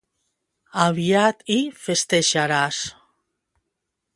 Aviat 0.85 1.45
hi 1.55 1.59
festejaràs. 1.83 2.81